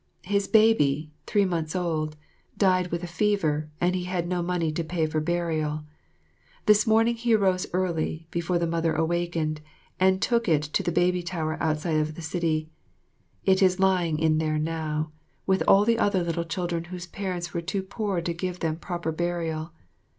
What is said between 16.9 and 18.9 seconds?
parents were too poor to give them